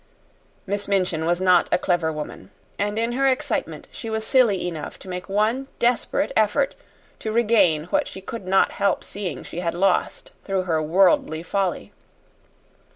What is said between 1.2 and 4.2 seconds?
was not a clever woman, and in her excitement she